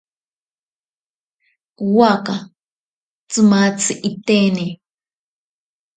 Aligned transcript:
Waaka 1.95 2.35
tsimatzi 3.29 3.93
itene. 4.09 4.65